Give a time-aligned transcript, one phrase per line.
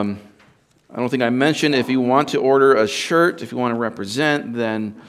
[0.00, 0.18] Um,
[0.92, 3.74] I don't think I mentioned if you want to order a shirt, if you want
[3.74, 5.00] to represent, then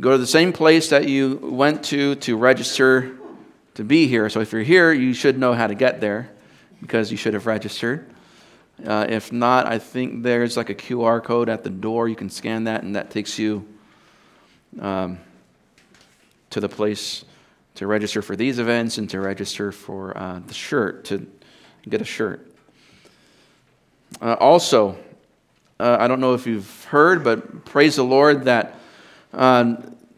[0.00, 3.16] go to the same place that you went to to register
[3.74, 4.28] to be here.
[4.30, 6.30] So if you're here, you should know how to get there
[6.80, 8.08] because you should have registered.
[8.86, 12.08] Uh, if not, I think there's like a QR code at the door.
[12.08, 13.66] You can scan that, and that takes you
[14.80, 15.18] um,
[16.50, 17.24] to the place
[17.74, 21.26] to register for these events and to register for uh, the shirt, to
[21.88, 22.48] get a shirt.
[24.20, 24.96] Uh, also,
[25.80, 28.74] uh, I don't know if you've heard, but praise the Lord that
[29.32, 29.76] uh,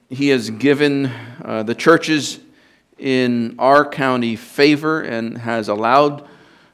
[0.08, 1.06] He has given
[1.44, 2.40] uh, the churches
[2.98, 6.26] in our county favor and has allowed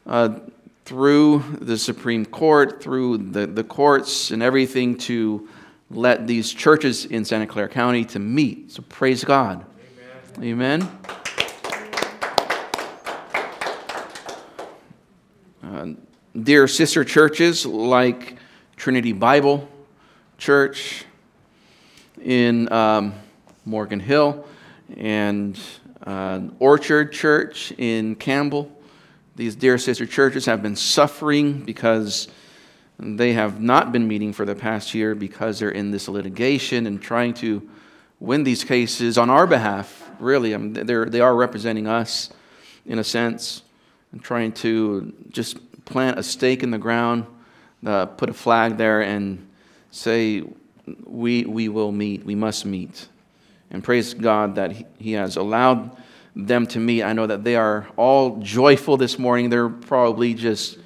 [0.07, 0.39] uh,
[0.85, 5.49] through the Supreme Court, through the, the courts and everything to
[5.91, 8.71] let these churches in Santa Clara County to meet.
[8.73, 9.65] So praise God.
[10.39, 10.83] Amen.
[10.83, 10.99] Amen.
[15.63, 15.87] Uh,
[16.43, 18.37] dear sister churches like
[18.77, 19.69] Trinity Bible
[20.37, 21.07] Church
[22.23, 23.15] in um,
[23.65, 24.47] Morgan Hill
[24.99, 25.59] and
[26.05, 28.71] uh, Orchard Church in Campbell.
[29.35, 32.29] These dear sister churches have been suffering because
[32.99, 37.01] they have not been meeting for the past year because they're in this litigation and
[37.01, 37.67] trying to
[38.21, 40.11] win these cases on our behalf.
[40.19, 42.31] Really, I mean, they're, they are representing us
[42.85, 43.63] in a sense
[44.13, 47.25] and trying to just plant a stake in the ground,
[47.87, 49.49] uh, put a flag there, and
[49.91, 50.45] say,
[51.05, 53.09] we, we will meet, we must meet.
[53.71, 55.97] And praise God that He, has allowed
[56.35, 57.03] them to meet.
[57.03, 59.49] I know that they are all joyful this morning.
[59.49, 60.79] They're probably just.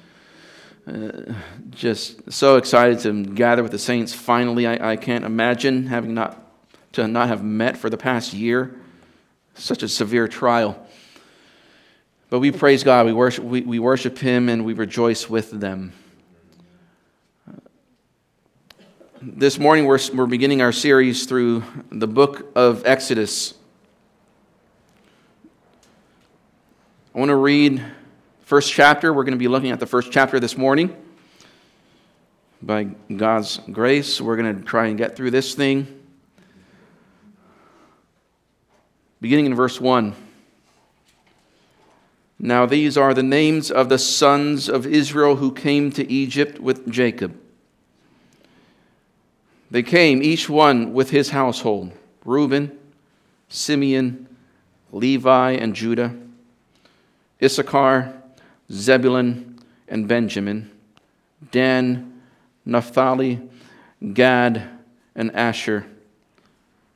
[0.87, 1.33] Uh,
[1.69, 4.65] just so excited to gather with the saints finally.
[4.65, 6.41] I, I can't imagine having not
[6.93, 8.75] to not have met for the past year.
[9.53, 10.83] Such a severe trial.
[12.31, 15.91] But we praise God, we worship, we, we worship Him, and we rejoice with them.
[19.21, 23.53] This morning, we're, we're beginning our series through the book of Exodus.
[27.13, 27.83] I want to read
[28.43, 29.11] first chapter.
[29.11, 30.95] We're going to be looking at the first chapter this morning.
[32.61, 35.85] By God's grace, we're going to try and get through this thing.
[39.19, 40.15] Beginning in verse 1.
[42.43, 46.89] Now, these are the names of the sons of Israel who came to Egypt with
[46.89, 47.39] Jacob.
[49.69, 51.91] They came, each one with his household
[52.25, 52.75] Reuben,
[53.47, 54.27] Simeon,
[54.91, 56.15] Levi, and Judah,
[57.41, 58.11] Issachar,
[58.71, 60.71] Zebulun, and Benjamin,
[61.51, 62.23] Dan,
[62.65, 63.39] Naphtali,
[64.13, 64.67] Gad,
[65.15, 65.85] and Asher.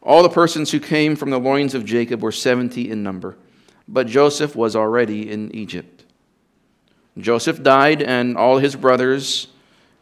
[0.02, 3.38] All the persons who came from the loins of Jacob were seventy in number.
[3.88, 6.06] But Joseph was already in Egypt.
[7.18, 9.48] Joseph died, and all his brothers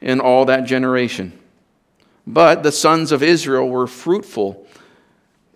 [0.02, 1.38] in all that generation.
[2.26, 4.66] But the sons of Israel were fruitful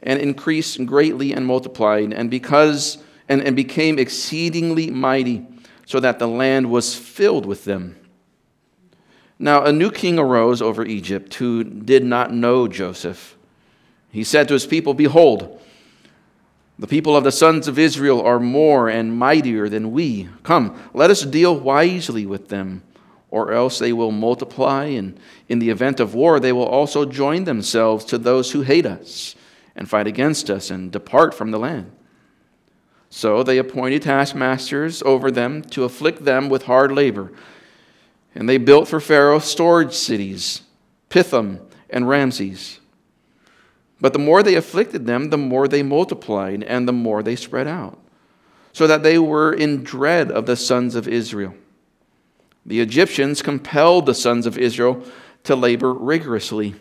[0.03, 2.97] and increased greatly and multiplied, and because
[3.29, 5.45] and, and became exceedingly mighty,
[5.85, 7.97] so that the land was filled with them.
[9.39, 13.37] Now a new king arose over Egypt who did not know Joseph.
[14.09, 15.61] He said to his people, Behold,
[16.79, 20.29] the people of the sons of Israel are more and mightier than we.
[20.43, 22.83] Come, let us deal wisely with them,
[23.31, 27.45] or else they will multiply, and in the event of war, they will also join
[27.45, 29.35] themselves to those who hate us
[29.75, 31.91] and fight against us and depart from the land.
[33.09, 37.31] So they appointed taskmasters over them to afflict them with hard labor.
[38.35, 40.61] And they built for Pharaoh storage cities,
[41.09, 42.79] Pithom and Ramses.
[43.99, 47.67] But the more they afflicted them, the more they multiplied, and the more they spread
[47.67, 47.99] out,
[48.71, 51.55] so that they were in dread of the sons of Israel.
[52.65, 55.03] The Egyptians compelled the sons of Israel
[55.45, 56.75] to labor rigorously,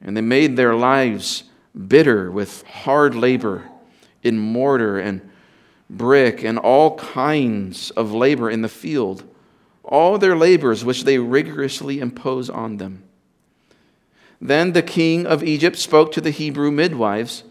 [0.00, 1.44] and they made their lives
[1.88, 3.64] bitter with hard labor
[4.22, 5.28] in mortar and
[5.88, 9.24] brick and all kinds of labor in the field,
[9.82, 13.02] all their labors which they rigorously impose on them.
[14.40, 17.44] Then the king of Egypt spoke to the Hebrew midwives,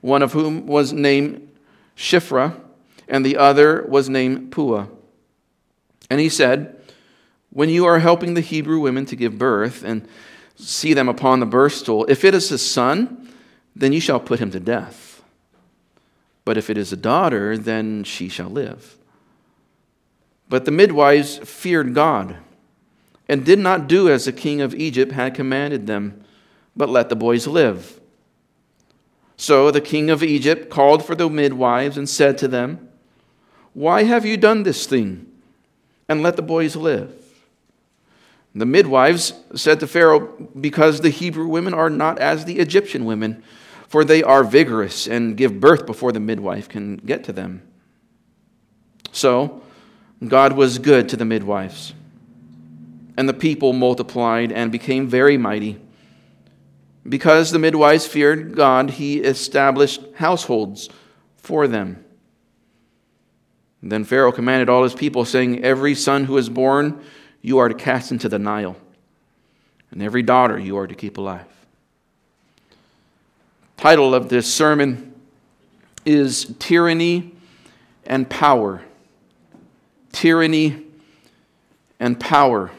[0.00, 1.48] one of whom was named
[1.96, 2.60] Shiphrah,
[3.08, 4.86] and the other was named Puah.
[6.10, 6.76] And he said,
[7.50, 10.06] When you are helping the Hebrew women to give birth and
[10.56, 13.32] see them upon the birth stool, if it is a son,
[13.74, 15.22] then you shall put him to death.
[16.44, 18.96] But if it is a daughter, then she shall live.
[20.48, 22.38] But the midwives feared God
[23.28, 26.24] and did not do as the king of Egypt had commanded them,
[26.74, 28.00] but let the boys live.
[29.36, 32.88] So the king of Egypt called for the midwives and said to them,
[33.72, 35.26] Why have you done this thing?
[36.08, 37.14] And let the boys live.
[38.54, 43.42] The midwives said to Pharaoh, Because the Hebrew women are not as the Egyptian women,
[43.86, 47.62] for they are vigorous and give birth before the midwife can get to them.
[49.12, 49.62] So,
[50.26, 51.94] God was good to the midwives.
[53.18, 55.76] And the people multiplied and became very mighty.
[57.08, 60.88] Because the midwives feared God, he established households
[61.36, 62.04] for them.
[63.82, 67.02] Then Pharaoh commanded all his people, saying, Every son who is born
[67.42, 68.76] you are to cast into the Nile,
[69.90, 71.44] and every daughter you are to keep alive.
[73.76, 75.12] Title of this sermon
[76.04, 77.32] is Tyranny
[78.06, 78.84] and Power.
[80.12, 80.84] Tyranny
[81.98, 82.70] and Power.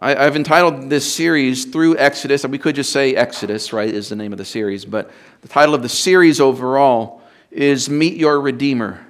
[0.00, 4.10] I, have entitled this series through Exodus, and we could just say Exodus, right, is
[4.10, 5.10] the name of the series, but
[5.40, 9.06] the title of the series overall is Meet Your Redeemer.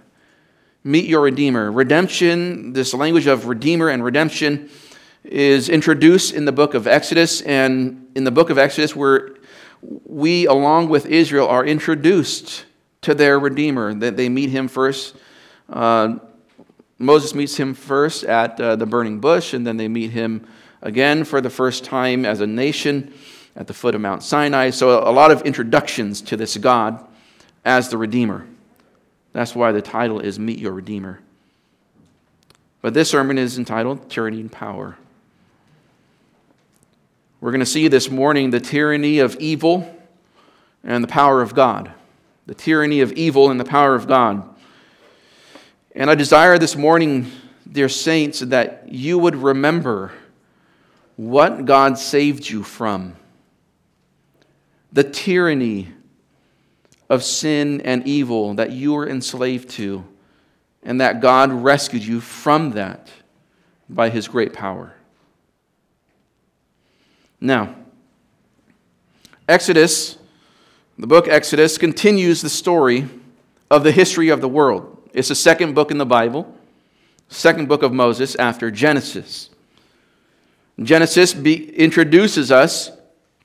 [0.84, 1.72] Meet Your Redeemer.
[1.72, 4.70] Redemption, this language of Redeemer and redemption,
[5.24, 9.34] is introduced in the book of Exodus, and in the book of Exodus, where
[9.82, 12.64] we, along with Israel, are introduced
[13.02, 13.92] to their Redeemer.
[13.92, 15.16] That they meet him first.
[15.68, 16.18] Uh,
[16.98, 20.46] Moses meets him first at uh, the burning bush, and then they meet him
[20.82, 23.12] again for the first time as a nation
[23.56, 24.70] at the foot of Mount Sinai.
[24.70, 27.04] So, a lot of introductions to this God
[27.64, 28.46] as the Redeemer.
[29.32, 31.20] That's why the title is Meet Your Redeemer.
[32.80, 34.96] But this sermon is entitled Tyranny and Power.
[37.40, 39.94] We're going to see this morning the tyranny of evil
[40.82, 41.92] and the power of God.
[42.46, 44.48] The tyranny of evil and the power of God.
[45.94, 47.30] And I desire this morning,
[47.70, 50.12] dear saints, that you would remember
[51.16, 53.16] what God saved you from.
[54.92, 55.88] The tyranny
[57.08, 60.04] of sin and evil that you were enslaved to,
[60.82, 63.10] and that God rescued you from that
[63.88, 64.94] by his great power.
[67.40, 67.74] Now,
[69.48, 70.18] Exodus,
[70.98, 73.08] the book Exodus, continues the story
[73.70, 75.10] of the history of the world.
[75.12, 76.54] It's the second book in the Bible,
[77.28, 79.50] second book of Moses after Genesis.
[80.82, 82.90] Genesis be, introduces us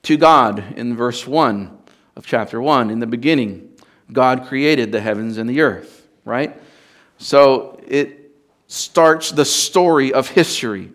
[0.02, 1.78] to God in verse 1
[2.16, 2.90] of chapter 1.
[2.90, 3.70] In the beginning,
[4.12, 6.60] God created the heavens and the earth, right?
[7.18, 8.32] So it
[8.66, 10.92] starts the story of history.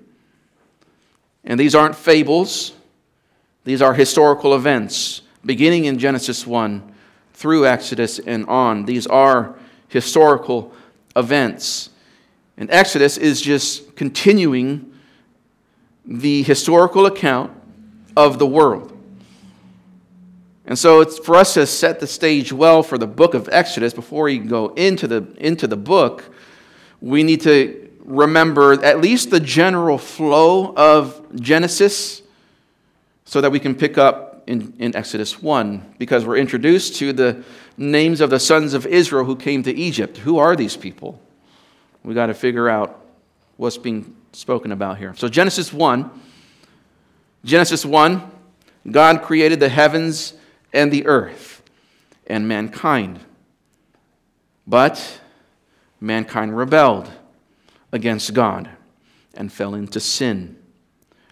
[1.44, 2.74] And these aren't fables,
[3.63, 6.94] these are historical events, beginning in Genesis 1
[7.33, 8.86] through Exodus and on.
[8.86, 9.56] These are
[9.88, 10.74] historical
[11.16, 11.90] events.
[12.57, 14.87] And Exodus is just continuing
[16.07, 17.51] the historical account
[18.15, 18.94] of the world.
[20.65, 23.94] And so it's for us to set the stage well for the book of Exodus
[23.94, 26.33] before we go into the, into the book,
[27.00, 32.21] we need to remember at least the general flow of Genesis
[33.25, 37.44] so that we can pick up in, in Exodus 1 because we're introduced to the
[37.77, 40.18] names of the sons of Israel who came to Egypt.
[40.18, 41.21] Who are these people?
[42.04, 43.06] We got to figure out
[43.57, 45.13] what's being spoken about here.
[45.16, 46.10] So, Genesis 1.
[47.44, 48.30] Genesis 1,
[48.92, 50.34] God created the heavens
[50.74, 51.63] and the earth
[52.28, 53.19] and mankind.
[54.68, 55.22] But
[56.00, 57.10] mankind rebelled
[57.92, 58.69] against God
[59.34, 60.57] and fell into sin,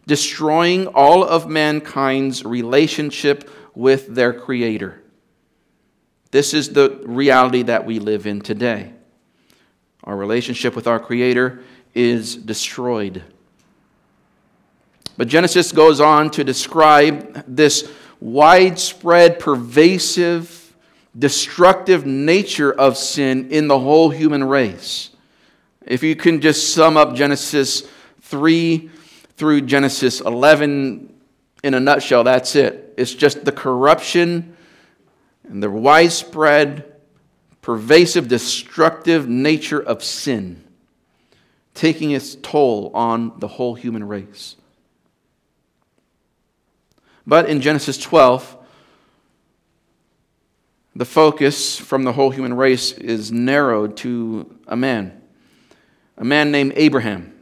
[0.08, 5.02] destroying all of mankind's relationship with their Creator.
[6.32, 8.94] This is the reality that we live in today.
[10.04, 11.62] Our relationship with our Creator
[11.96, 13.24] is destroyed.
[15.18, 20.74] But Genesis goes on to describe this widespread, pervasive,
[21.18, 25.12] destructive nature of sin in the whole human race.
[25.86, 27.88] If you can just sum up Genesis
[28.22, 28.90] 3
[29.38, 31.14] through Genesis 11
[31.64, 32.94] in a nutshell, that's it.
[32.98, 34.58] It's just the corruption
[35.48, 36.94] and the widespread,
[37.62, 40.65] pervasive, destructive nature of sin
[41.76, 44.56] taking its toll on the whole human race.
[47.28, 48.58] But in Genesis 12,
[50.96, 55.22] the focus from the whole human race is narrowed to a man,
[56.18, 57.34] a man named Abraham,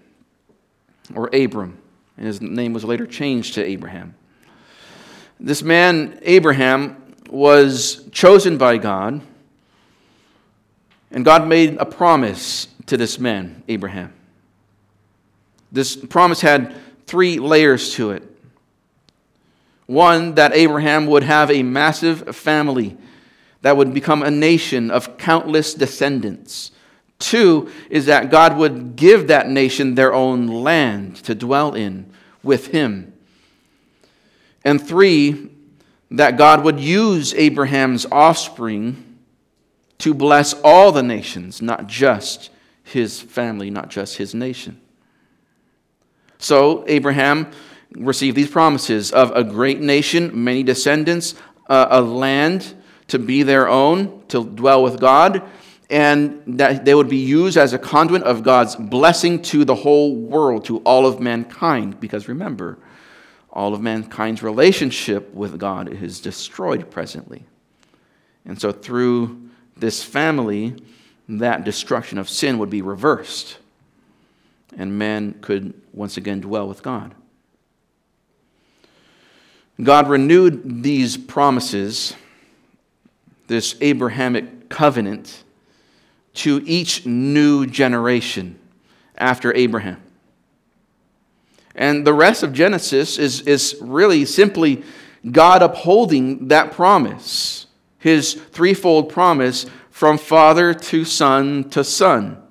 [1.13, 1.78] or Abram,
[2.18, 4.16] and his name was later changed to Abraham.
[5.40, 6.98] This man, Abraham,
[7.30, 9.22] was chosen by God,
[11.12, 14.13] and God made a promise to this man, Abraham.
[15.74, 16.74] This promise had
[17.06, 18.24] three layers to it.
[19.86, 22.96] One, that Abraham would have a massive family
[23.62, 26.72] that would become a nation of countless descendants.
[27.20, 32.10] Two is that God would give that nation their own land to dwell in
[32.44, 33.13] with Him.
[34.63, 35.50] And three,
[36.12, 39.18] that God would use Abraham's offspring
[39.98, 42.50] to bless all the nations, not just
[42.84, 44.80] his family, not just his nation.
[46.44, 47.52] So Abraham
[47.96, 51.36] received these promises of a great nation, many descendants,
[51.70, 52.76] uh, a land
[53.08, 55.42] to be their own, to dwell with God,
[55.90, 60.16] and that they would be used as a conduit of God's blessing to the whole
[60.16, 62.02] world, to all of mankind.
[62.02, 62.78] Because remember,
[63.50, 67.46] all of mankind's relationship with God is destroyed presently.
[68.44, 70.76] And so, through this family,
[71.30, 73.60] that destruction of sin would be reversed,
[74.77, 77.13] and man could once again dwell with God.
[79.82, 82.15] God renewed these promises,
[83.48, 85.44] this Abrahamic covenant,
[86.36, 88.60] to each new generation
[89.18, 90.01] after Abraham.
[91.75, 94.84] And the rest of Genesis is, is really simply
[95.32, 97.65] God upholding that promise,
[97.98, 102.43] his threefold promise from father to son to son,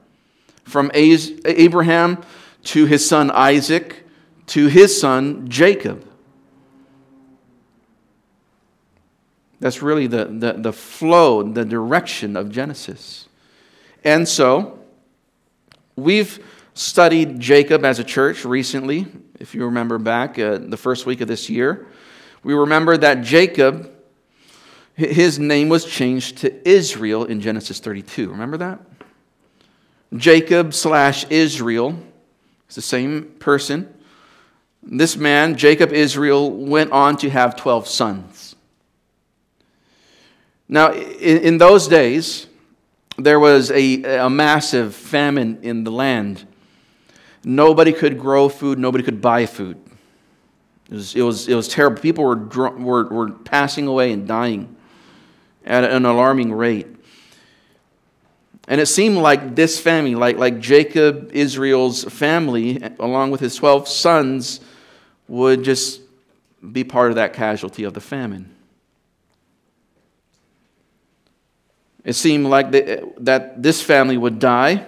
[0.72, 2.22] from Abraham
[2.64, 4.04] to his son Isaac
[4.46, 6.08] to his son Jacob.
[9.60, 13.28] That's really the, the, the flow, the direction of Genesis.
[14.02, 14.80] And so,
[15.94, 19.06] we've studied Jacob as a church recently,
[19.38, 21.86] if you remember back uh, the first week of this year.
[22.42, 23.92] We remember that Jacob,
[24.94, 28.30] his name was changed to Israel in Genesis 32.
[28.30, 28.80] Remember that?
[30.16, 31.98] Jacob slash Israel
[32.68, 33.92] is the same person.
[34.82, 38.56] This man, Jacob Israel, went on to have 12 sons.
[40.68, 42.46] Now, in, in those days,
[43.16, 46.46] there was a, a massive famine in the land.
[47.44, 49.76] Nobody could grow food, nobody could buy food.
[50.90, 52.00] It was, it was, it was terrible.
[52.00, 54.76] People were, were, were passing away and dying
[55.64, 56.86] at an alarming rate.
[58.68, 63.88] And it seemed like this family, like, like Jacob, Israel's family, along with his 12
[63.88, 64.60] sons,
[65.28, 66.00] would just
[66.70, 68.54] be part of that casualty of the famine.
[72.04, 74.86] It seemed like that this family would die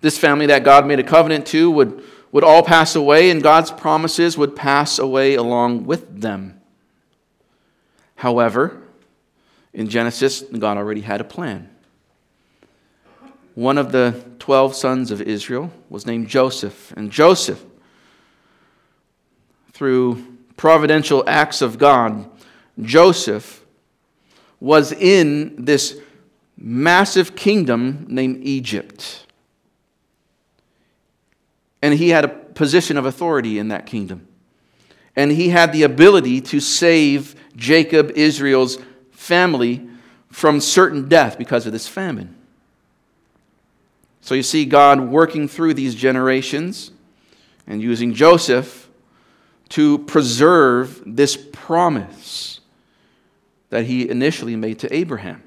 [0.00, 3.70] this family that God made a covenant to would, would all pass away, and God's
[3.70, 6.60] promises would pass away along with them.
[8.16, 8.82] However,
[9.72, 11.68] in Genesis, God already had a plan.
[13.58, 17.60] One of the 12 sons of Israel was named Joseph, and Joseph,
[19.72, 20.24] through
[20.56, 22.30] providential acts of God,
[22.80, 23.66] Joseph
[24.60, 25.98] was in this
[26.56, 29.26] massive kingdom named Egypt.
[31.82, 34.28] And he had a position of authority in that kingdom.
[35.16, 38.78] And he had the ability to save Jacob, Israel's
[39.10, 39.88] family,
[40.30, 42.37] from certain death because of this famine.
[44.28, 46.90] So you see God working through these generations
[47.66, 48.90] and using Joseph
[49.70, 52.60] to preserve this promise
[53.70, 55.42] that he initially made to Abraham.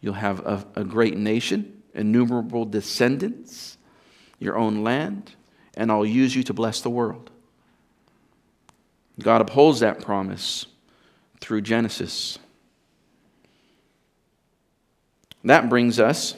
[0.00, 3.76] You'll have a, a great nation, innumerable descendants
[4.38, 5.34] your own land,
[5.76, 7.30] and I'll use you to bless the world.
[9.20, 10.64] God upholds that promise
[11.40, 12.38] through Genesis.
[15.44, 16.36] That brings us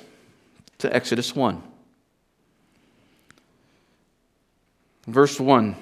[0.79, 1.63] to Exodus 1.
[5.07, 5.77] Verse 1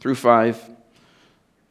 [0.00, 0.70] through 5.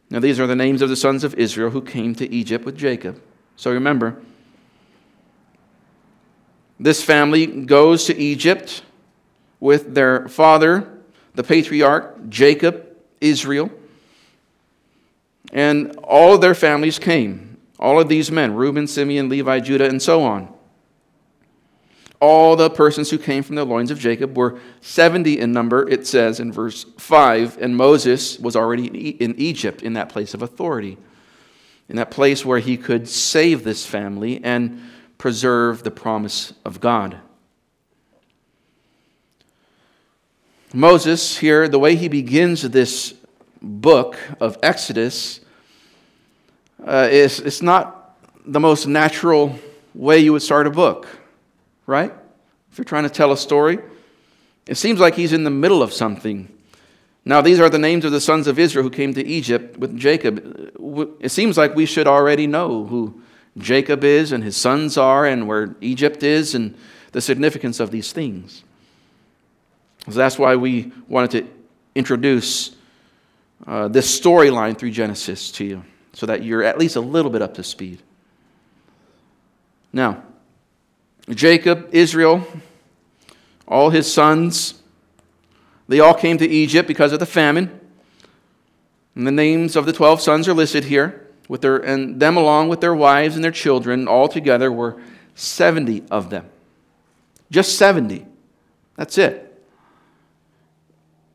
[0.09, 2.77] Now, these are the names of the sons of Israel who came to Egypt with
[2.77, 3.21] Jacob.
[3.55, 4.21] So remember,
[6.79, 8.83] this family goes to Egypt
[9.59, 10.87] with their father,
[11.35, 12.85] the patriarch Jacob,
[13.19, 13.71] Israel.
[15.51, 17.57] And all of their families came.
[17.79, 20.53] All of these men Reuben, Simeon, Levi, Judah, and so on.
[22.19, 26.07] All the persons who came from the loins of Jacob were 70 in number, it
[26.07, 27.59] says in verse 5.
[27.61, 30.97] And Moses was already in Egypt, in that place of authority,
[31.87, 34.81] in that place where he could save this family and
[35.17, 37.19] preserve the promise of God.
[40.73, 43.13] Moses, here, the way he begins this
[43.61, 45.39] book of Exodus,
[46.85, 49.57] uh, is it's not the most natural
[49.93, 51.07] way you would start a book,
[51.87, 52.13] right?
[52.71, 53.79] If you're trying to tell a story,
[54.67, 56.53] it seems like he's in the middle of something.
[57.25, 59.97] Now, these are the names of the sons of Israel who came to Egypt with
[59.97, 60.71] Jacob.
[61.19, 63.21] It seems like we should already know who
[63.57, 66.77] Jacob is and his sons are and where Egypt is and
[67.11, 68.63] the significance of these things.
[70.05, 71.47] So that's why we wanted to
[71.95, 72.75] introduce
[73.65, 77.41] uh, this storyline through Genesis to you so that you're at least a little bit
[77.41, 78.01] up to speed.
[79.91, 80.23] Now,
[81.29, 82.47] Jacob, Israel,
[83.67, 84.75] all his sons,
[85.87, 87.79] they all came to Egypt because of the famine.
[89.15, 92.69] And the names of the 12 sons are listed here with their, and them along
[92.69, 95.01] with their wives and their children, all together were
[95.35, 96.49] 70 of them.
[97.49, 98.25] Just 70.
[98.95, 99.43] That's it.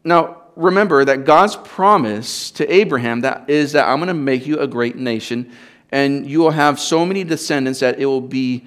[0.05, 4.59] Now, remember that God's promise to Abraham that is that I'm going to make you
[4.59, 5.53] a great nation,
[5.91, 8.67] and you will have so many descendants that it will be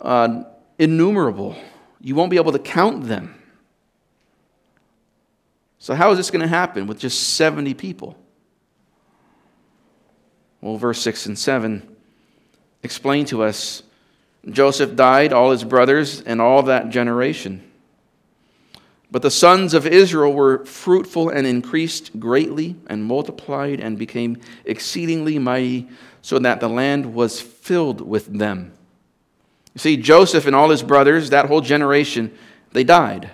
[0.00, 0.44] uh,
[0.78, 1.56] innumerable.
[2.00, 3.34] You won't be able to count them.
[5.78, 8.16] So, how is this going to happen with just 70 people?
[10.60, 11.96] Well, verse 6 and 7
[12.82, 13.82] explain to us
[14.50, 17.62] Joseph died, all his brothers, and all that generation.
[19.10, 25.38] But the sons of Israel were fruitful and increased greatly, and multiplied and became exceedingly
[25.38, 25.88] mighty,
[26.20, 28.73] so that the land was filled with them.
[29.74, 32.36] You see, Joseph and all his brothers, that whole generation,
[32.72, 33.30] they died.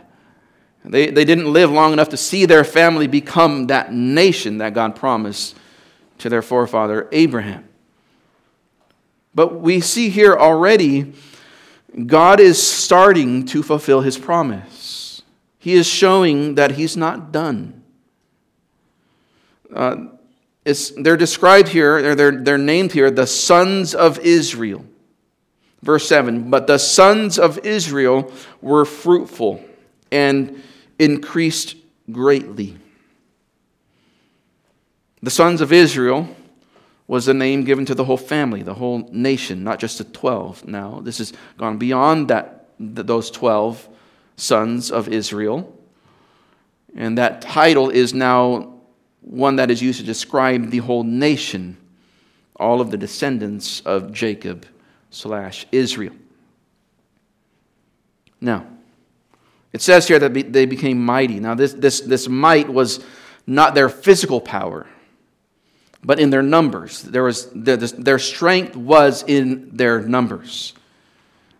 [0.84, 4.96] They, they didn't live long enough to see their family become that nation that God
[4.96, 5.56] promised
[6.18, 7.68] to their forefather Abraham.
[9.34, 11.12] But we see here already
[12.06, 15.22] God is starting to fulfill his promise.
[15.58, 17.82] He is showing that he's not done.
[19.74, 19.96] Uh,
[20.96, 24.84] they're described here, they're, they're, they're named here, the sons of Israel.
[25.82, 29.62] Verse 7 But the sons of Israel were fruitful
[30.10, 30.62] and
[30.98, 31.76] increased
[32.10, 32.76] greatly.
[35.22, 36.28] The sons of Israel
[37.06, 40.66] was the name given to the whole family, the whole nation, not just the 12
[40.66, 41.00] now.
[41.02, 43.88] This has gone beyond that, those 12
[44.36, 45.76] sons of Israel.
[46.96, 48.80] And that title is now
[49.20, 51.76] one that is used to describe the whole nation,
[52.56, 54.66] all of the descendants of Jacob
[55.10, 56.14] slash Israel.
[58.40, 58.66] Now,
[59.72, 61.38] it says here that they became mighty.
[61.40, 63.04] Now, this, this, this might was
[63.46, 64.86] not their physical power
[66.02, 67.02] but in their numbers.
[67.02, 70.72] There was, their strength was in their numbers.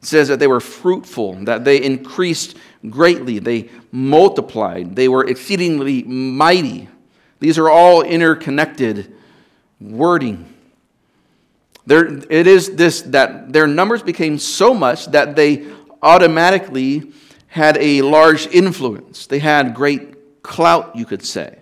[0.01, 2.57] It says that they were fruitful, that they increased
[2.89, 6.89] greatly, they multiplied, they were exceedingly mighty.
[7.39, 9.15] These are all interconnected
[9.79, 10.55] wording.
[11.87, 15.67] There, it is this that their numbers became so much that they
[16.03, 17.13] automatically
[17.47, 19.27] had a large influence.
[19.27, 21.59] They had great clout, you could say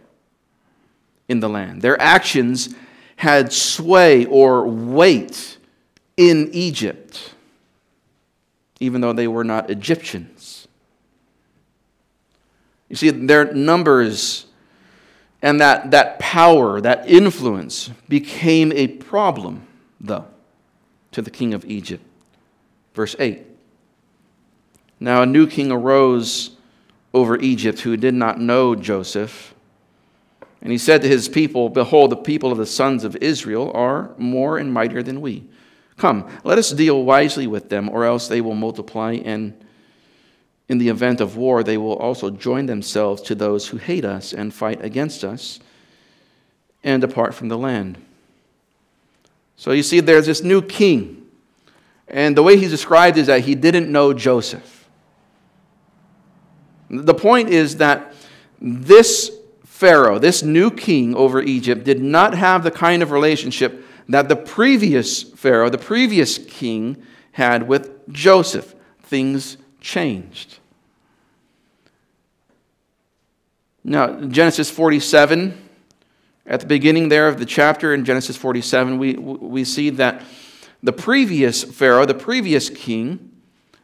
[1.29, 1.83] in the land.
[1.83, 2.75] Their actions
[3.17, 5.59] had sway or weight
[6.17, 7.35] in Egypt,
[8.81, 10.69] even though they were not Egyptians.
[12.89, 14.47] You see, their numbers
[15.43, 19.68] and that, that power, that influence, became a problem,
[20.01, 20.27] though,
[21.13, 22.05] to the king of Egypt.
[22.95, 23.43] Verse 8
[25.01, 26.57] Now a new king arose
[27.15, 29.55] over Egypt who did not know Joseph.
[30.61, 34.11] And he said to his people, Behold, the people of the sons of Israel are
[34.19, 35.45] more and mightier than we.
[35.97, 39.55] Come, let us deal wisely with them, or else they will multiply, and
[40.69, 44.33] in the event of war, they will also join themselves to those who hate us
[44.33, 45.61] and fight against us
[46.85, 47.99] and depart from the land.
[49.59, 51.27] So you see, there's this new king.
[52.07, 54.89] And the way he's described is that he didn't know Joseph.
[56.89, 58.15] The point is that
[58.61, 59.33] this
[59.65, 64.37] Pharaoh, this new king over Egypt, did not have the kind of relationship that the
[64.37, 68.77] previous Pharaoh, the previous king, had with Joseph.
[69.03, 70.61] Things changed.
[73.83, 75.68] Now, Genesis 47,
[76.49, 80.23] at the beginning there of the chapter in Genesis 47, we, we see that
[80.83, 83.31] the previous Pharaoh, the previous king,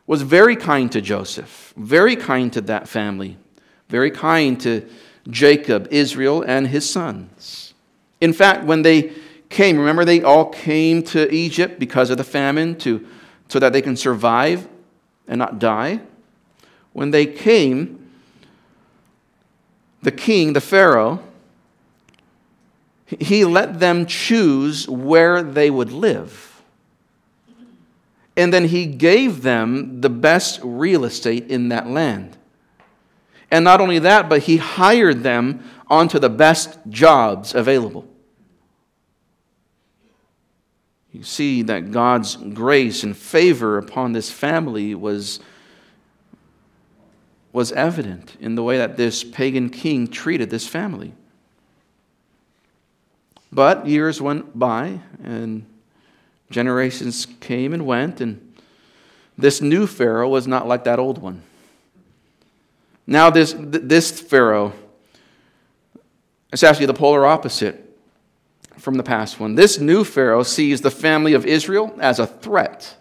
[0.06, 3.36] was very kind to Joseph, very kind to that family,
[3.88, 4.88] very kind to
[5.28, 7.74] Jacob, Israel, and his sons.
[8.20, 9.12] In fact, when they
[9.50, 13.06] came, remember they all came to Egypt because of the famine to,
[13.48, 14.68] so that they can survive
[15.28, 16.00] and not die?
[16.92, 18.10] When they came,
[20.02, 21.23] the king, the Pharaoh,
[23.06, 26.62] he let them choose where they would live.
[28.36, 32.36] And then he gave them the best real estate in that land.
[33.50, 38.08] And not only that, but he hired them onto the best jobs available.
[41.12, 45.38] You see that God's grace and favor upon this family was,
[47.52, 51.14] was evident in the way that this pagan king treated this family.
[53.54, 55.64] But years went by, and
[56.50, 58.56] generations came and went, and
[59.38, 61.42] this new Pharaoh was not like that old one.
[63.06, 64.72] Now, this, this Pharaoh
[66.52, 67.96] is actually the polar opposite
[68.76, 69.54] from the past one.
[69.54, 72.96] This new Pharaoh sees the family of Israel as a threat,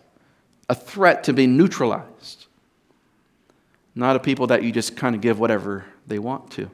[0.69, 2.45] a threat to be neutralized,
[3.95, 6.69] not a people that you just kind of give whatever they want to.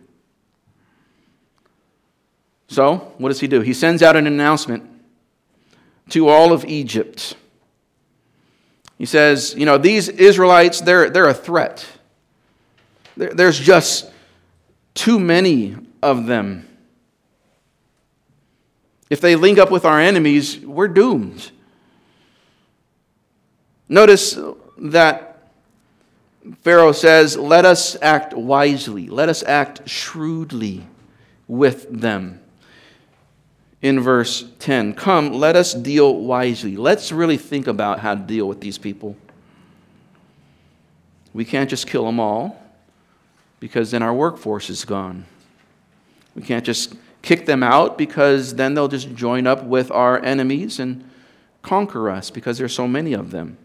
[2.70, 3.62] So, what does he do?
[3.62, 4.88] He sends out an announcement
[6.10, 7.36] to all of Egypt.
[9.00, 11.86] He says, You know, these Israelites, they're, they're a threat.
[13.18, 14.12] There's just
[14.94, 16.68] too many of them.
[19.10, 21.52] If they link up with our enemies, we're doomed.
[23.90, 24.38] Notice
[24.78, 25.50] that
[26.62, 30.86] Pharaoh says, Let us act wisely, let us act shrewdly
[31.48, 32.42] with them.
[33.82, 36.76] In verse 10, come, let us deal wisely.
[36.76, 39.16] Let's really think about how to deal with these people.
[41.34, 42.62] We can't just kill them all
[43.60, 45.26] because then our workforce is gone.
[46.36, 50.80] We can't just kick them out because then they'll just join up with our enemies
[50.80, 51.10] and
[51.62, 53.58] conquer us because there's so many of them.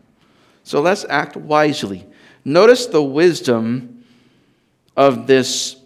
[0.63, 2.07] So let's act wisely.
[2.45, 4.05] Notice the wisdom
[4.97, 5.77] of this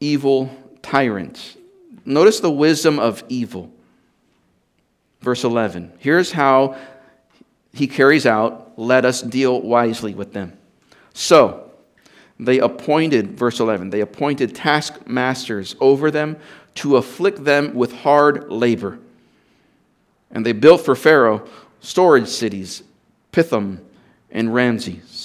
[0.00, 0.50] evil
[0.82, 1.56] tyrant.
[2.04, 3.70] Notice the wisdom of evil.
[5.20, 5.92] Verse 11.
[5.98, 6.76] Here's how
[7.72, 10.56] he carries out let us deal wisely with them.
[11.12, 11.70] So,
[12.38, 16.38] they appointed, verse 11, they appointed taskmasters over them
[16.76, 18.98] to afflict them with hard labor.
[20.30, 21.46] And they built for Pharaoh
[21.80, 22.82] storage cities,
[23.32, 23.80] Pithom
[24.30, 25.19] and Ramses.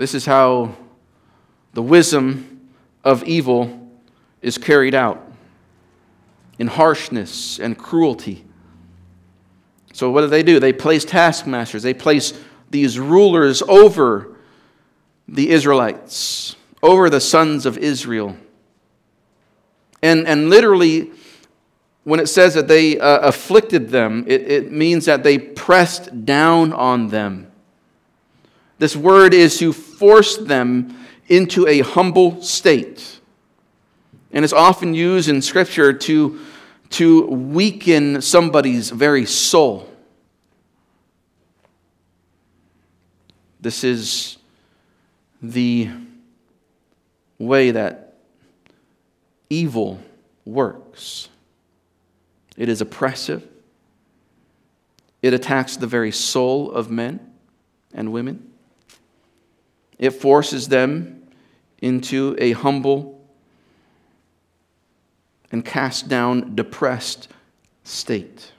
[0.00, 0.74] This is how
[1.74, 2.70] the wisdom
[3.04, 3.90] of evil
[4.40, 5.22] is carried out
[6.58, 8.42] in harshness and cruelty.
[9.92, 10.58] So, what do they do?
[10.58, 12.32] They place taskmasters, they place
[12.70, 14.38] these rulers over
[15.28, 18.38] the Israelites, over the sons of Israel.
[20.00, 21.10] And, and literally,
[22.04, 26.72] when it says that they uh, afflicted them, it, it means that they pressed down
[26.72, 27.49] on them.
[28.80, 30.96] This word is to force them
[31.28, 33.20] into a humble state.
[34.32, 36.40] And it's often used in Scripture to
[36.90, 39.86] to weaken somebody's very soul.
[43.60, 44.38] This is
[45.42, 45.90] the
[47.38, 48.14] way that
[49.50, 50.00] evil
[50.46, 51.28] works.
[52.56, 53.46] It is oppressive.
[55.20, 57.20] It attacks the very soul of men
[57.92, 58.49] and women.
[60.00, 61.22] It forces them
[61.82, 63.20] into a humble
[65.52, 67.28] and cast down, depressed
[67.84, 68.52] state.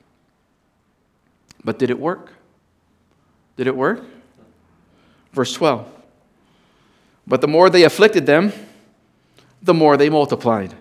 [1.63, 2.31] But did it work?
[3.57, 4.03] Did it work?
[5.33, 5.87] Verse 12.
[7.25, 8.53] But the more they afflicted them,
[9.63, 10.75] the more they multiplied,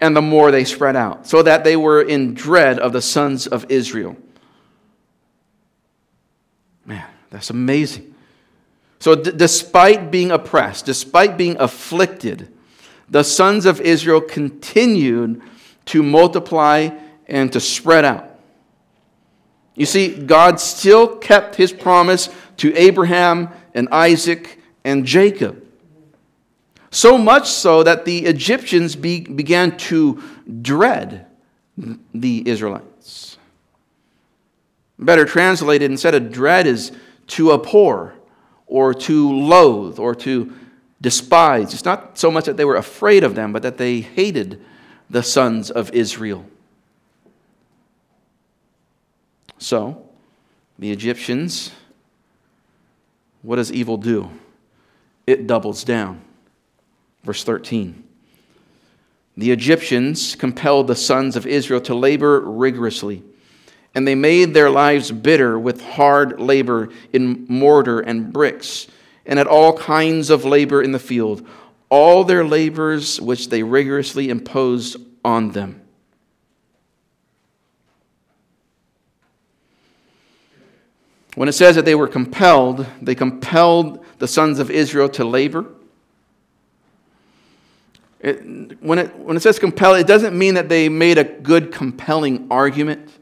[0.00, 3.48] and the more they spread out, so that they were in dread of the sons
[3.48, 4.16] of Israel.
[6.84, 8.14] Man, that's amazing.
[8.98, 12.52] So, d- despite being oppressed, despite being afflicted,
[13.08, 15.42] the sons of Israel continued
[15.86, 16.90] to multiply
[17.26, 18.30] and to spread out.
[19.74, 25.62] You see, God still kept his promise to Abraham and Isaac and Jacob.
[26.90, 30.22] So much so that the Egyptians be, began to
[30.62, 31.26] dread
[32.14, 33.36] the Israelites.
[34.98, 36.90] Better translated, instead of dread, is
[37.28, 38.15] to abhor
[38.66, 40.52] or to loathe or to
[41.00, 41.72] despise.
[41.72, 44.64] It's not so much that they were afraid of them, but that they hated
[45.08, 46.44] the sons of Israel.
[49.58, 50.06] So,
[50.78, 51.72] the Egyptians,
[53.42, 54.30] what does evil do?
[55.26, 56.20] It doubles down.
[57.24, 58.04] Verse 13.
[59.36, 63.22] The Egyptians compelled the sons of Israel to labor rigorously,
[63.96, 68.88] and they made their lives bitter with hard labor in mortar and bricks
[69.24, 71.44] and at all kinds of labor in the field,
[71.88, 75.80] all their labors which they rigorously imposed on them.
[81.34, 85.64] When it says that they were compelled, they compelled the sons of Israel to labor.
[88.20, 91.72] It, when, it, when it says compel, it doesn't mean that they made a good,
[91.72, 93.15] compelling argument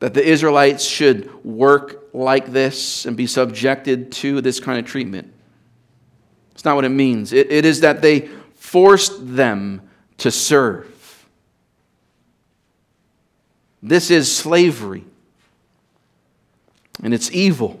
[0.00, 5.32] that the Israelites should work like this and be subjected to this kind of treatment.
[6.52, 7.32] It's not what it means.
[7.32, 9.82] it, it is that they forced them
[10.18, 10.86] to serve.
[13.82, 15.04] This is slavery,
[17.02, 17.80] and it's evil.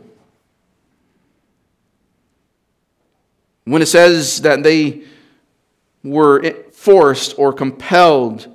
[3.64, 5.02] When it says that they
[6.02, 8.46] were forced or compelled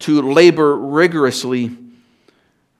[0.00, 1.76] to labor rigorously,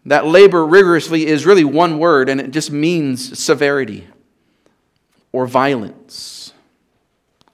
[0.07, 4.09] that labor rigorously is really one word, and it just means severity
[5.31, 6.53] or violence.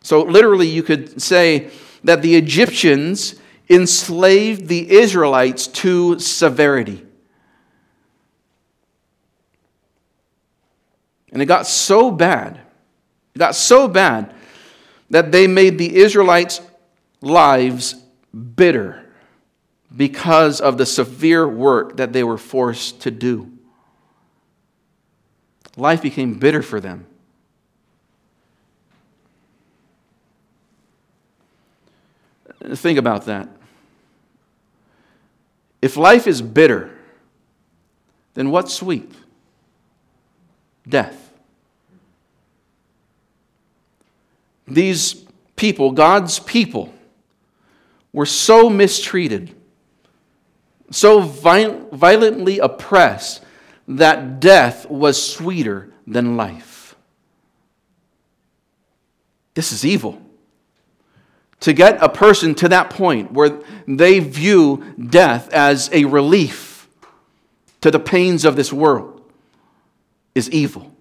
[0.02, 1.70] So, literally, you could say
[2.04, 3.34] that the Egyptians
[3.68, 7.04] enslaved the Israelites to severity.
[11.30, 12.60] And it got so bad,
[13.34, 14.34] it got so bad
[15.10, 16.62] that they made the Israelites'
[17.20, 17.94] lives
[18.32, 19.07] bitter
[19.96, 23.50] because of the severe work that they were forced to do.
[25.76, 27.06] Life became bitter for them.
[32.60, 33.48] Think about that.
[35.80, 36.90] If life is bitter,
[38.34, 39.10] then what's sweet?
[40.88, 41.32] Death.
[44.66, 45.24] These
[45.56, 46.92] people, God's people,
[48.12, 49.54] were so mistreated,
[50.90, 53.42] so violently oppressed,
[53.86, 56.94] that death was sweeter than life.
[59.54, 60.22] This is evil
[61.60, 66.88] to get a person to that point where they view death as a relief
[67.80, 69.20] to the pains of this world
[70.34, 70.94] is evil.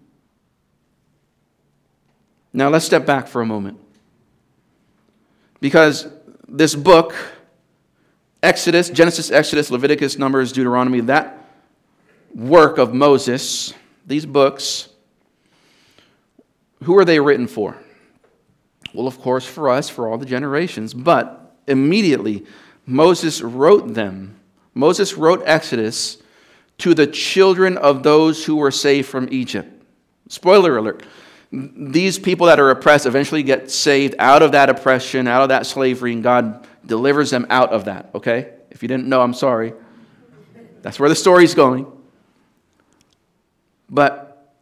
[2.54, 3.80] Now let's step back for a moment.
[5.60, 6.08] Because
[6.48, 7.14] this book,
[8.48, 11.50] Exodus, Genesis, Exodus, Leviticus, Numbers, Deuteronomy, that
[12.34, 13.74] work of Moses,
[14.06, 14.88] these books,
[16.84, 17.76] who are they written for?
[18.94, 22.46] Well, of course, for us, for all the generations, but immediately
[22.86, 24.40] Moses wrote them.
[24.74, 26.22] Moses wrote Exodus
[26.78, 29.70] to the children of those who were saved from Egypt.
[30.30, 31.04] Spoiler alert.
[31.52, 35.66] These people that are oppressed eventually get saved out of that oppression, out of that
[35.66, 38.54] slavery, and God delivers them out of that, okay?
[38.72, 39.74] If you didn't know, I'm sorry.
[40.82, 41.86] That's where the story's going.
[43.90, 44.56] But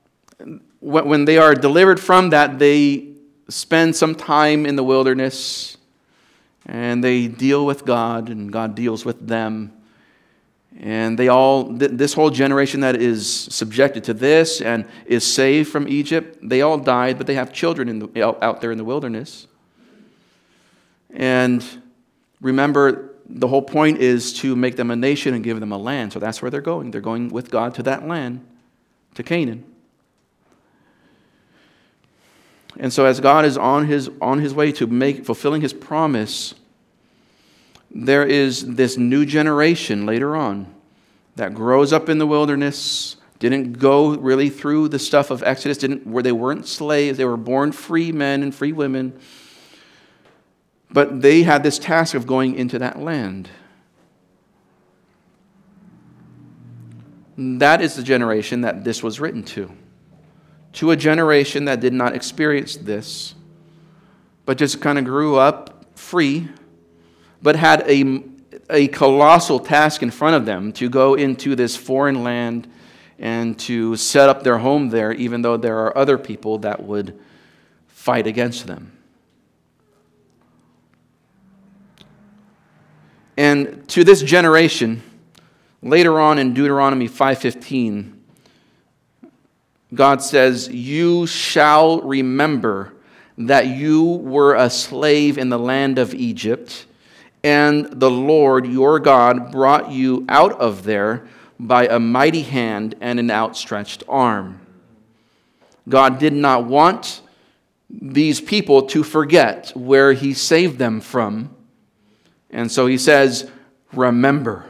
[0.79, 3.13] when they are delivered from that, they
[3.49, 5.77] spend some time in the wilderness
[6.65, 9.71] and they deal with God and God deals with them.
[10.77, 15.88] And they all, this whole generation that is subjected to this and is saved from
[15.88, 19.47] Egypt, they all died, but they have children the, out there in the wilderness.
[21.11, 21.63] And
[22.41, 26.13] remember, the whole point is to make them a nation and give them a land.
[26.13, 26.91] So that's where they're going.
[26.91, 28.45] They're going with God to that land,
[29.15, 29.63] to Canaan.
[32.78, 36.54] And so, as God is on his, on his way to make, fulfilling his promise,
[37.89, 40.74] there is this new generation later on
[41.38, 46.06] that grows up in the wilderness, didn't go really through the stuff of Exodus, didn't,
[46.06, 49.17] where they weren't slaves, they were born free men and free women.
[50.95, 53.49] But they had this task of going into that land.
[57.38, 59.69] That is the generation that this was written to
[60.71, 63.34] to a generation that did not experience this,
[64.45, 66.47] but just kind of grew up free,
[67.41, 68.23] but had a,
[68.69, 72.69] a colossal task in front of them to go into this foreign land
[73.19, 77.17] and to set up their home there, even though there are other people that would
[77.88, 78.94] fight against them.
[83.38, 85.04] And to this generation,
[85.82, 88.15] later on in Deuteronomy 5:15,
[89.93, 92.93] God says, You shall remember
[93.38, 96.86] that you were a slave in the land of Egypt,
[97.43, 101.28] and the Lord your God brought you out of there
[101.60, 104.60] by a mighty hand and an outstretched arm.
[105.88, 107.21] God did not want
[107.89, 111.56] these people to forget where he saved them from.
[112.56, 113.52] And so he says,
[113.94, 114.65] Remember.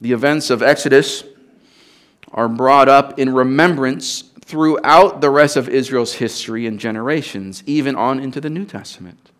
[0.00, 1.24] The events of Exodus
[2.32, 8.20] are brought up in remembrance throughout the rest of Israel's history and generations, even on
[8.20, 9.30] into the New Testament.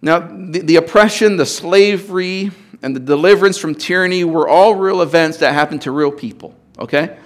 [0.00, 2.50] Now, the, the, oppression, the slavery,
[2.82, 7.18] and the deliverance from tyranny were all real events that happened to real people, okay?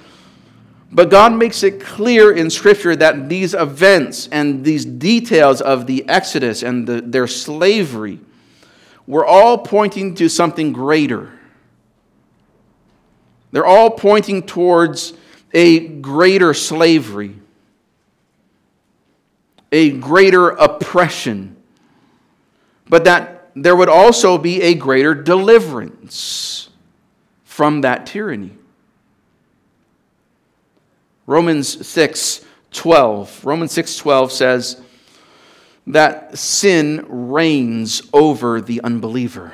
[0.93, 6.09] But God makes it clear in Scripture that these events and these details of the
[6.09, 8.21] Exodus and the, their slavery
[9.07, 11.33] were all pointing to something greater.
[13.53, 15.15] They're all pointing towards
[15.53, 17.37] a greater slavery,
[19.73, 21.57] a greater oppression,
[22.89, 26.69] but that there would also be a greater deliverance
[27.45, 28.53] from that tyranny.
[31.27, 33.45] Romans 6 12.
[33.45, 34.81] Romans 6 12 says
[35.87, 39.53] that sin reigns over the unbeliever.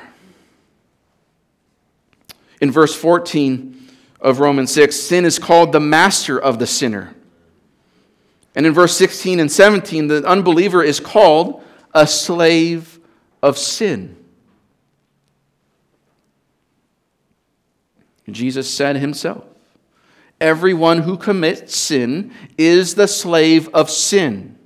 [2.59, 7.13] In verse 14 of Romans 6, sin is called the master of the sinner.
[8.55, 12.99] And in verse 16 and 17, the unbeliever is called a slave
[13.41, 14.15] of sin.
[18.29, 19.43] Jesus said himself,
[20.43, 24.57] Everyone who commits sin is the slave of sin.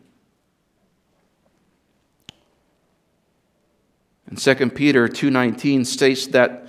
[4.25, 6.67] And 2 Peter 2:19 states that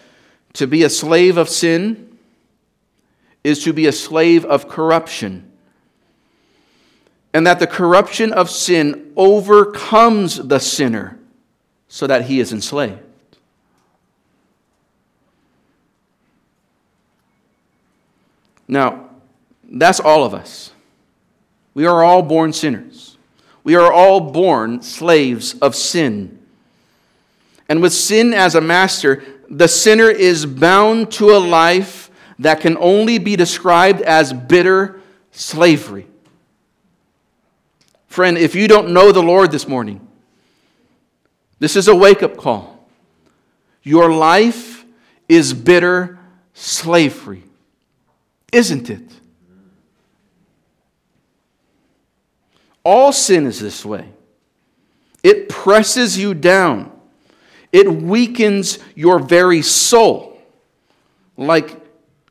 [0.53, 2.19] to be a slave of sin
[3.43, 5.51] is to be a slave of corruption.
[7.33, 11.19] And that the corruption of sin overcomes the sinner
[11.89, 13.08] so that he is enslaved.
[18.69, 19.09] Now,
[19.65, 20.73] that's all of us.
[21.73, 23.17] We are all born sinners.
[23.65, 26.39] We are all born slaves of sin.
[27.69, 32.77] And with sin as a master, the sinner is bound to a life that can
[32.79, 35.01] only be described as bitter
[35.33, 36.07] slavery.
[38.07, 40.07] Friend, if you don't know the Lord this morning,
[41.59, 42.89] this is a wake up call.
[43.83, 44.85] Your life
[45.29, 46.19] is bitter
[46.55, 47.45] slavery
[48.53, 49.03] isn't it?
[52.85, 54.09] All sin is this way.
[55.23, 56.93] It presses you down.
[57.73, 60.41] It weakens your very soul,
[61.37, 61.77] like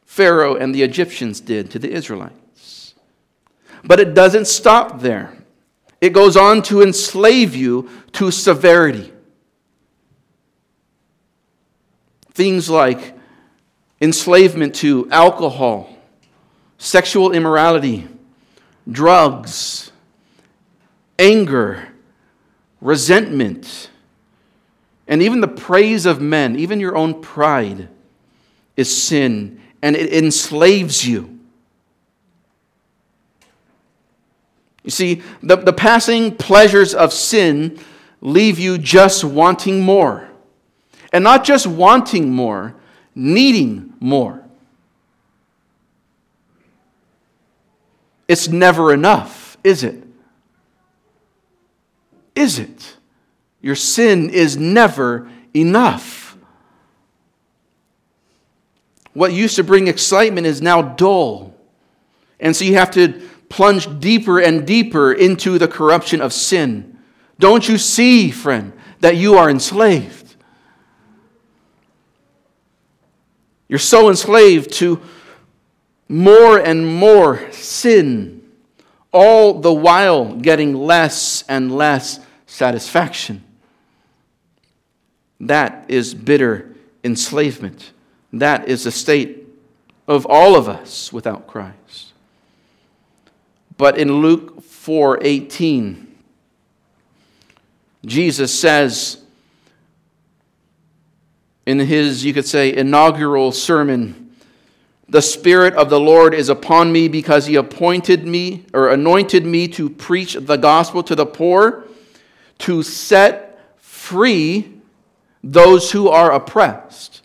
[0.05, 2.95] Pharaoh and the Egyptians did to the Israelites.
[3.83, 5.37] But it doesn't stop there.
[6.01, 9.11] It goes on to enslave you to severity.
[12.33, 13.15] Things like
[14.01, 15.96] enslavement to alcohol,
[16.77, 18.07] sexual immorality,
[18.89, 19.91] drugs,
[21.19, 21.87] anger,
[22.81, 23.89] resentment,
[25.07, 27.87] and even the praise of men, even your own pride,
[28.75, 31.39] is sin and it enslaves you.
[34.83, 37.79] You see, the, the passing pleasures of sin
[38.21, 40.29] leave you just wanting more.
[41.11, 42.75] And not just wanting more,
[43.13, 44.46] needing more.
[48.27, 50.03] It's never enough, is it?
[52.35, 52.97] Is it?
[53.61, 56.37] Your sin is never enough.
[59.13, 61.55] What used to bring excitement is now dull.
[62.39, 66.99] And so you have to plunge deeper and deeper into the corruption of sin.
[67.39, 70.35] Don't you see, friend, that you are enslaved?
[73.67, 75.01] You're so enslaved to
[76.09, 78.41] more and more sin,
[79.11, 83.43] all the while getting less and less satisfaction.
[85.39, 87.91] That is bitter enslavement.
[88.33, 89.47] That is the state
[90.07, 92.13] of all of us without Christ.
[93.77, 96.05] But in Luke 4:18
[98.05, 99.17] Jesus says
[101.65, 104.26] in his you could say inaugural sermon
[105.09, 109.67] the Spirit of the Lord is upon me because he appointed me or anointed me
[109.69, 111.85] to preach the gospel to the poor,
[112.59, 114.73] to set free
[115.43, 117.21] those who are oppressed.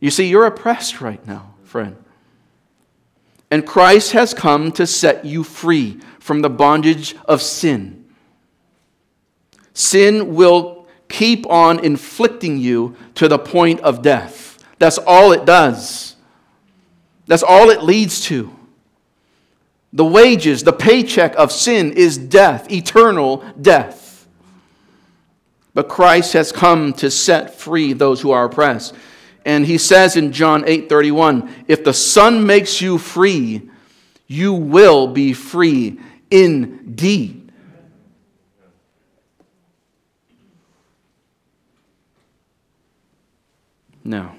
[0.00, 1.96] You see, you're oppressed right now, friend.
[3.50, 8.04] And Christ has come to set you free from the bondage of sin.
[9.74, 14.55] Sin will keep on inflicting you to the point of death.
[14.78, 16.16] That's all it does.
[17.26, 18.54] That's all it leads to.
[19.92, 24.26] The wages, the paycheck of sin is death, eternal death.
[25.74, 28.94] But Christ has come to set free those who are oppressed.
[29.44, 33.70] And he says in John 8:31, if the Son makes you free,
[34.26, 35.98] you will be free
[36.30, 37.52] indeed.
[44.02, 44.35] Now,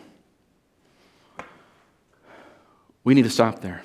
[3.08, 3.82] we need to stop there.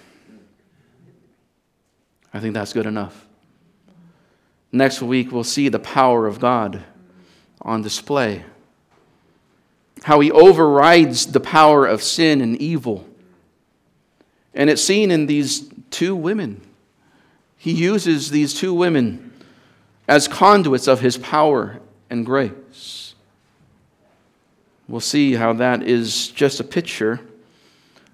[2.34, 3.24] I think that's good enough.
[4.72, 6.82] Next week, we'll see the power of God
[7.60, 8.44] on display.
[10.02, 13.06] How he overrides the power of sin and evil.
[14.54, 16.60] And it's seen in these two women.
[17.56, 19.32] He uses these two women
[20.08, 21.78] as conduits of his power
[22.10, 23.14] and grace.
[24.88, 27.20] We'll see how that is just a picture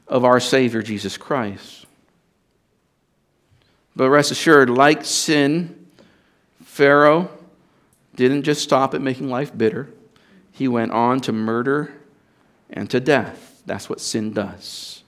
[0.08, 1.86] of our Savior Jesus Christ.
[3.94, 5.86] But rest assured, like sin,
[6.62, 7.30] Pharaoh
[8.14, 9.88] didn't just stop at making life bitter,
[10.52, 11.92] he went on to murder
[12.70, 13.62] and to death.
[13.66, 15.02] That's what sin does.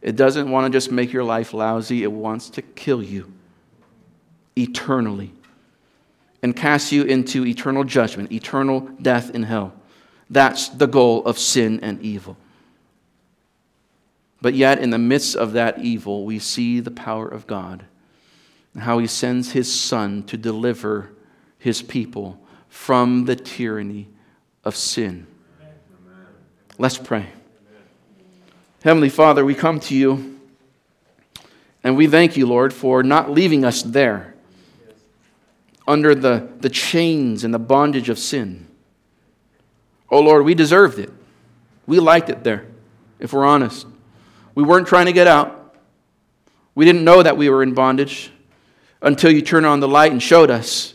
[0.00, 3.32] It doesn't want to just make your life lousy, it wants to kill you
[4.56, 5.32] eternally
[6.42, 9.72] and cast you into eternal judgment, eternal death in hell.
[10.28, 12.36] That's the goal of sin and evil.
[14.44, 17.86] But yet, in the midst of that evil, we see the power of God
[18.74, 21.12] and how He sends His Son to deliver
[21.56, 22.38] His people
[22.68, 24.06] from the tyranny
[24.62, 25.26] of sin.
[26.76, 27.28] Let's pray.
[28.82, 30.38] Heavenly Father, we come to you
[31.82, 34.34] and we thank you, Lord, for not leaving us there
[35.88, 38.66] under the, the chains and the bondage of sin.
[40.10, 41.10] Oh, Lord, we deserved it.
[41.86, 42.66] We liked it there,
[43.18, 43.86] if we're honest.
[44.54, 45.74] We weren't trying to get out.
[46.74, 48.30] We didn't know that we were in bondage
[49.02, 50.94] until you turned on the light and showed us.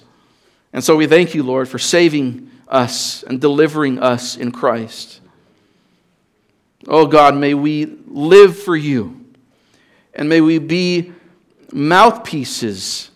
[0.73, 5.21] And so we thank you, Lord, for saving us and delivering us in Christ.
[6.87, 9.25] Oh God, may we live for you.
[10.13, 11.13] And may we be
[11.71, 13.11] mouthpieces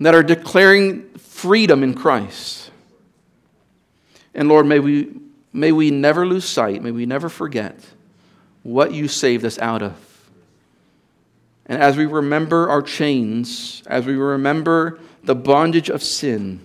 [0.00, 2.70] that are declaring freedom in Christ.
[4.34, 5.12] And Lord, may we,
[5.52, 7.78] may we never lose sight, may we never forget
[8.64, 9.94] what you saved us out of.
[11.66, 16.60] And as we remember our chains, as we remember the bondage of sin,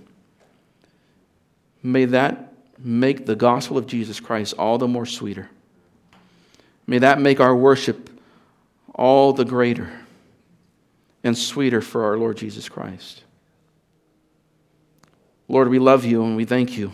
[1.84, 5.50] may that make the gospel of Jesus Christ all the more sweeter.
[6.88, 8.10] May that make our worship
[8.95, 9.91] all the greater
[11.24, 13.24] and sweeter for our Lord Jesus Christ.
[15.47, 16.91] Lord, we love you and we thank you.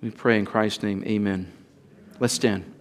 [0.00, 1.02] We pray in Christ's name.
[1.06, 1.50] Amen.
[2.18, 2.73] Let's stand.